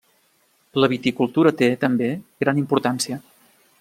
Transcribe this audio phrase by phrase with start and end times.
[0.83, 2.09] La viticultura té, també,
[2.45, 3.21] gran importància.